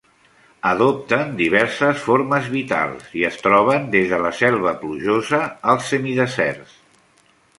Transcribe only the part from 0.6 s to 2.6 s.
Adopten diverses formes